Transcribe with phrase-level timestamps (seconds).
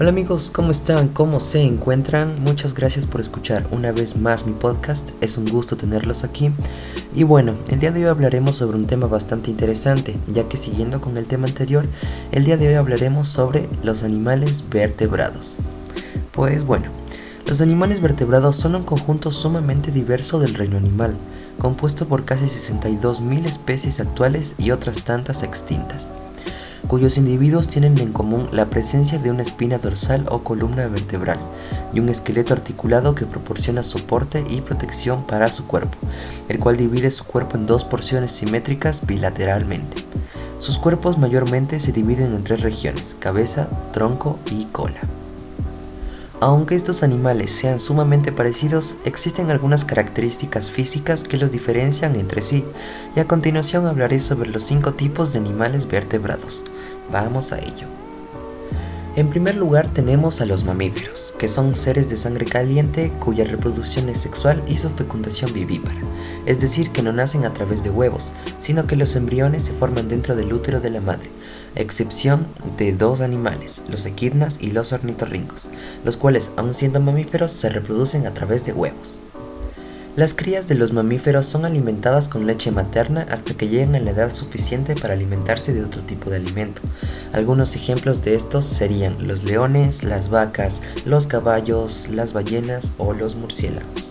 [0.00, 1.08] Hola amigos, ¿cómo están?
[1.08, 2.40] ¿Cómo se encuentran?
[2.44, 6.52] Muchas gracias por escuchar una vez más mi podcast, es un gusto tenerlos aquí.
[7.16, 11.00] Y bueno, el día de hoy hablaremos sobre un tema bastante interesante, ya que siguiendo
[11.00, 11.84] con el tema anterior,
[12.30, 15.56] el día de hoy hablaremos sobre los animales vertebrados.
[16.30, 16.92] Pues bueno,
[17.48, 21.16] los animales vertebrados son un conjunto sumamente diverso del reino animal,
[21.58, 26.08] compuesto por casi 62.000 especies actuales y otras tantas extintas
[26.88, 31.38] cuyos individuos tienen en común la presencia de una espina dorsal o columna vertebral
[31.92, 35.98] y un esqueleto articulado que proporciona soporte y protección para su cuerpo,
[36.48, 40.02] el cual divide su cuerpo en dos porciones simétricas bilateralmente.
[40.60, 45.00] Sus cuerpos mayormente se dividen en tres regiones, cabeza, tronco y cola.
[46.40, 52.64] Aunque estos animales sean sumamente parecidos, existen algunas características físicas que los diferencian entre sí,
[53.16, 56.62] y a continuación hablaré sobre los cinco tipos de animales vertebrados.
[57.10, 57.86] Vamos a ello.
[59.18, 64.08] En primer lugar tenemos a los mamíferos, que son seres de sangre caliente cuya reproducción
[64.08, 65.98] es sexual y su fecundación vivípara,
[66.46, 70.08] es decir, que no nacen a través de huevos, sino que los embriones se forman
[70.08, 71.30] dentro del útero de la madre,
[71.74, 75.68] excepción de dos animales, los equidnas y los ornitorrincos,
[76.04, 79.18] los cuales, aun siendo mamíferos, se reproducen a través de huevos.
[80.18, 84.10] Las crías de los mamíferos son alimentadas con leche materna hasta que llegan a la
[84.10, 86.82] edad suficiente para alimentarse de otro tipo de alimento.
[87.32, 93.36] Algunos ejemplos de estos serían los leones, las vacas, los caballos, las ballenas o los
[93.36, 94.10] murciélagos.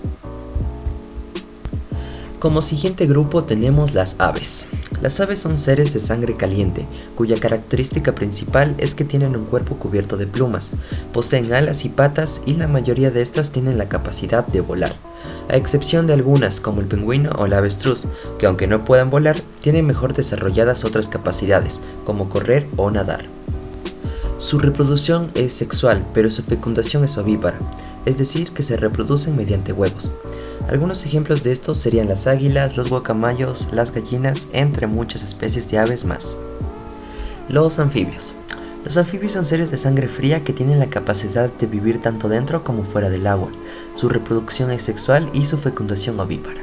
[2.40, 4.66] Como siguiente grupo tenemos las aves.
[5.02, 9.76] Las aves son seres de sangre caliente, cuya característica principal es que tienen un cuerpo
[9.78, 10.72] cubierto de plumas,
[11.14, 14.96] poseen alas y patas y la mayoría de estas tienen la capacidad de volar,
[15.50, 18.08] a excepción de algunas como el pingüino o la avestruz,
[18.40, 23.26] que aunque no puedan volar, tienen mejor desarrolladas otras capacidades, como correr o nadar.
[24.40, 27.58] Su reproducción es sexual, pero su fecundación es ovípara,
[28.06, 30.12] es decir, que se reproducen mediante huevos.
[30.70, 35.78] Algunos ejemplos de estos serían las águilas, los guacamayos, las gallinas, entre muchas especies de
[35.78, 36.38] aves más.
[37.48, 38.36] Los anfibios.
[38.84, 42.66] Los anfibios son seres de sangre fría que tienen la capacidad de vivir tanto dentro
[42.66, 43.50] como fuera del agua.
[43.94, 46.60] Su reproducción es sexual y su fecundación ovípara.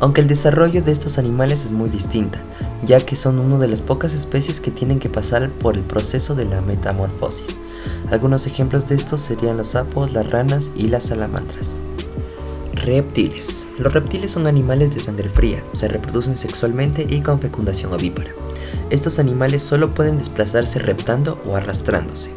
[0.00, 2.40] Aunque el desarrollo de estos animales es muy distinta,
[2.86, 6.34] ya que son una de las pocas especies que tienen que pasar por el proceso
[6.34, 7.58] de la metamorfosis.
[8.10, 11.82] Algunos ejemplos de estos serían los sapos, las ranas y las salamandras.
[12.74, 13.66] Reptiles.
[13.78, 18.30] Los reptiles son animales de sangre fría, se reproducen sexualmente y con fecundación ovípara.
[18.90, 22.30] Estos animales solo pueden desplazarse reptando o arrastrándose.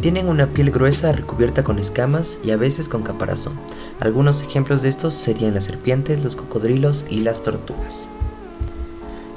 [0.00, 3.54] Tienen una piel gruesa recubierta con escamas y a veces con caparazón.
[4.00, 8.08] Algunos ejemplos de estos serían las serpientes, los cocodrilos y las tortugas.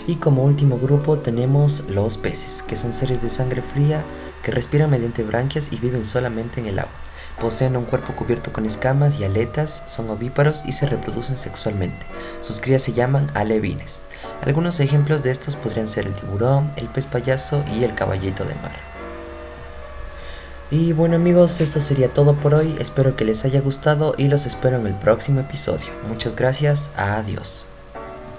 [0.08, 4.04] Y como último grupo tenemos los peces, que son seres de sangre fría
[4.44, 6.92] que respiran mediante branquias y viven solamente en el agua.
[7.40, 12.06] Poseen un cuerpo cubierto con escamas y aletas, son ovíparos y se reproducen sexualmente.
[12.42, 14.02] Sus crías se llaman alevines.
[14.44, 18.56] Algunos ejemplos de estos podrían ser el tiburón, el pez payaso y el caballito de
[18.56, 18.76] mar.
[20.70, 24.46] Y bueno amigos, esto sería todo por hoy, espero que les haya gustado y los
[24.46, 25.88] espero en el próximo episodio.
[26.10, 27.68] Muchas gracias, adiós.